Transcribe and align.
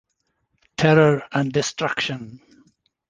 Terror 0.77 1.21
and 1.31 1.53
destruction. 1.53 2.41